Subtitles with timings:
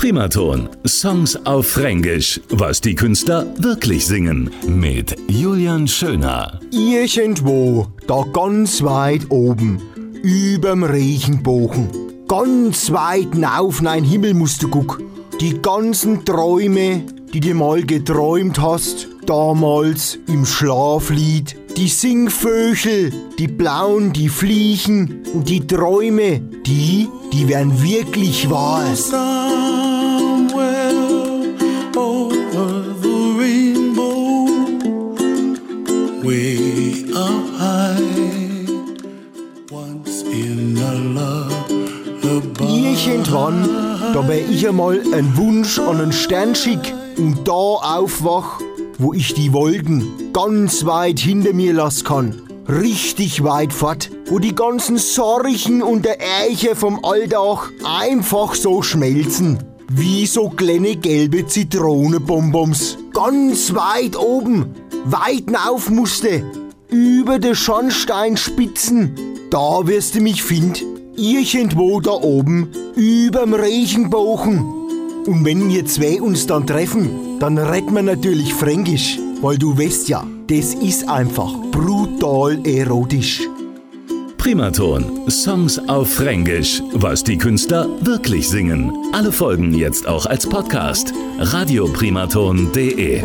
[0.00, 0.70] Primaton.
[0.86, 2.40] Songs auf Fränkisch.
[2.48, 4.50] Was die Künstler wirklich singen.
[4.66, 6.58] Mit Julian Schöner.
[6.72, 9.78] Irgendwo, da ganz weit oben,
[10.22, 11.90] überm Regenbogen,
[12.26, 15.02] ganz weit auf nein Himmel musst du guck.
[15.38, 17.02] Die ganzen Träume,
[17.34, 25.46] die du mal geträumt hast, damals im Schlaflied, die Singvögel, die Blauen, die Fliegen und
[25.46, 28.86] die Träume, die, die werden wirklich wahr.
[36.22, 38.66] Way up high,
[39.70, 42.64] once in a lullaby.
[43.06, 43.68] Irgendwann,
[44.12, 48.60] da wär ich einmal ein Wunsch an einen Stern schick und da aufwach,
[48.98, 52.42] wo ich die Wolken ganz weit hinter mir lassen kann.
[52.68, 59.58] Richtig weit fort, wo die ganzen Sorgen und der Ärger vom Alltag einfach so schmelzen.
[59.92, 62.98] Wie so kleine gelbe Zitronenbonbons.
[63.12, 66.44] Ganz weit oben, weit auf musste.
[66.90, 69.14] Über de Schornsteinspitzen.
[69.50, 70.84] Da wirst du mich find.
[71.16, 74.60] Irgendwo da oben, überm Regenbogen.
[75.26, 79.18] Und wenn wir zwei uns dann treffen, dann retten wir natürlich Fränkisch.
[79.42, 83.42] Weil du weißt ja, das ist einfach brutal erotisch.
[84.38, 85.28] Primaton.
[85.28, 86.82] Songs auf Fränkisch.
[86.94, 88.92] Was die Künstler wirklich singen.
[89.12, 91.12] Alle Folgen jetzt auch als Podcast.
[91.38, 93.22] radioprimaton.de